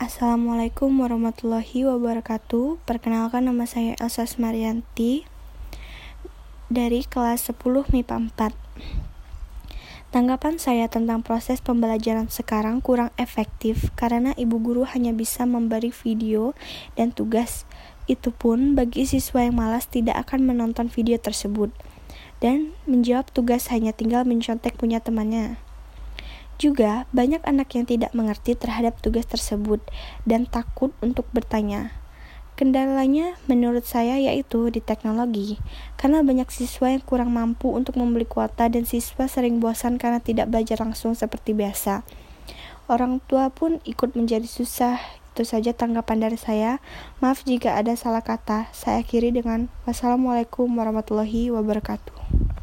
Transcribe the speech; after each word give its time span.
Assalamualaikum 0.00 0.88
warahmatullahi 1.04 1.84
wabarakatuh. 1.84 2.80
Perkenalkan 2.88 3.44
nama 3.44 3.68
saya 3.68 4.00
Elsa 4.00 4.24
Smarianti 4.24 5.28
dari 6.72 7.04
kelas 7.04 7.52
10 7.52 7.60
MIPA 7.92 8.32
4. 8.32 10.08
Tanggapan 10.08 10.56
saya 10.56 10.88
tentang 10.88 11.20
proses 11.20 11.60
pembelajaran 11.60 12.32
sekarang 12.32 12.80
kurang 12.80 13.12
efektif 13.20 13.92
karena 13.92 14.32
ibu 14.40 14.56
guru 14.56 14.88
hanya 14.88 15.12
bisa 15.12 15.44
memberi 15.44 15.92
video 15.92 16.56
dan 16.96 17.12
tugas. 17.12 17.68
Itu 18.08 18.32
pun 18.32 18.72
bagi 18.72 19.04
siswa 19.04 19.44
yang 19.44 19.60
malas 19.60 19.84
tidak 19.84 20.16
akan 20.16 20.48
menonton 20.48 20.88
video 20.88 21.20
tersebut 21.20 21.76
dan 22.40 22.72
menjawab 22.88 23.28
tugas 23.36 23.68
hanya 23.68 23.92
tinggal 23.92 24.24
mencontek 24.24 24.80
punya 24.80 25.04
temannya. 25.04 25.60
Juga, 26.60 27.08
banyak 27.16 27.40
anak 27.48 27.72
yang 27.72 27.88
tidak 27.88 28.12
mengerti 28.12 28.52
terhadap 28.52 29.00
tugas 29.00 29.24
tersebut 29.24 29.80
dan 30.28 30.44
takut 30.44 30.92
untuk 31.00 31.24
bertanya. 31.32 31.96
Kendalanya 32.52 33.40
menurut 33.48 33.88
saya 33.88 34.20
yaitu 34.20 34.68
di 34.68 34.84
teknologi, 34.84 35.56
karena 35.96 36.20
banyak 36.20 36.52
siswa 36.52 36.92
yang 36.92 37.00
kurang 37.00 37.32
mampu 37.32 37.72
untuk 37.72 37.96
membeli 37.96 38.28
kuota 38.28 38.68
dan 38.68 38.84
siswa 38.84 39.24
sering 39.24 39.56
bosan 39.64 39.96
karena 39.96 40.20
tidak 40.20 40.52
belajar 40.52 40.76
langsung 40.84 41.16
seperti 41.16 41.56
biasa. 41.56 42.04
Orang 42.92 43.24
tua 43.24 43.48
pun 43.48 43.80
ikut 43.88 44.12
menjadi 44.12 44.44
susah. 44.44 45.00
Itu 45.32 45.48
saja 45.48 45.72
tanggapan 45.72 46.28
dari 46.28 46.36
saya. 46.36 46.84
Maaf 47.24 47.48
jika 47.48 47.80
ada 47.80 47.96
salah 47.96 48.20
kata. 48.20 48.68
Saya 48.76 49.00
akhiri 49.00 49.32
dengan 49.32 49.72
wassalamualaikum 49.88 50.68
warahmatullahi 50.68 51.48
wabarakatuh. 51.48 52.19